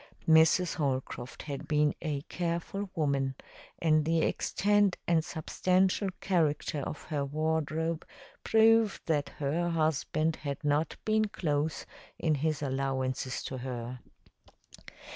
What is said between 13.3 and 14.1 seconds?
to her.